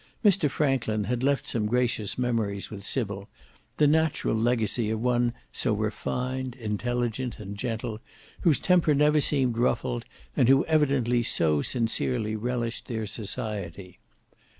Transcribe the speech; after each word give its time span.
Mr 0.25 0.49
Franklin 0.49 1.03
had 1.03 1.21
left 1.21 1.47
some 1.47 1.67
gracious 1.67 2.17
memories 2.17 2.71
with 2.71 2.83
Sybil; 2.83 3.29
the 3.77 3.85
natural 3.85 4.33
legacy 4.35 4.89
of 4.89 4.99
one 4.99 5.31
so 5.53 5.75
refined, 5.75 6.55
intelligent, 6.55 7.37
and 7.37 7.55
gentle, 7.55 7.99
whose 8.39 8.57
temper 8.59 8.95
seemed 9.21 9.51
never 9.53 9.63
ruffled, 9.63 10.05
and 10.35 10.49
who 10.49 10.65
evidently 10.65 11.21
so 11.21 11.61
sincerely 11.61 12.35
relished 12.35 12.87
their 12.87 13.05
society. 13.05 13.99